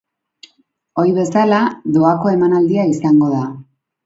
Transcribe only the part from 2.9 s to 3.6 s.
izango da.